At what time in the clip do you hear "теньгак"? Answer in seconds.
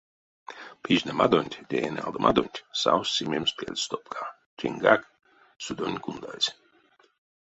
4.57-5.01